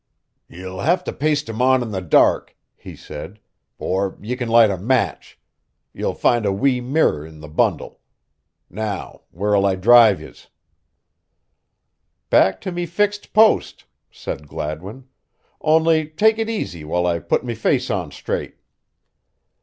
"Ye'll 0.49 0.79
have 0.79 1.03
to 1.03 1.13
paste 1.13 1.47
'em 1.47 1.61
on 1.61 1.83
in 1.83 1.91
the 1.91 2.01
dark," 2.01 2.57
he 2.75 2.95
said. 2.95 3.39
"Or 3.77 4.17
ye 4.19 4.35
can 4.35 4.49
light 4.49 4.71
a 4.71 4.77
match. 4.79 5.37
Ye'll 5.93 6.15
find 6.15 6.43
a 6.43 6.51
wee 6.51 6.81
mirror 6.81 7.23
in 7.23 7.39
the 7.39 7.47
bundle. 7.47 7.99
Now 8.67 9.21
where'll 9.29 9.63
I 9.63 9.75
drive 9.75 10.19
yez?" 10.19 10.47
"Back 12.31 12.59
to 12.61 12.71
me 12.71 12.87
fixed 12.87 13.31
post," 13.31 13.85
said 14.09 14.47
Gladwin, 14.47 15.07
"only 15.61 16.07
take 16.07 16.39
it 16.39 16.49
easy 16.49 16.83
while 16.83 17.05
I 17.05 17.19
put 17.19 17.45
me 17.45 17.53
face 17.53 17.91
on 17.91 18.09
straight." 18.09 18.55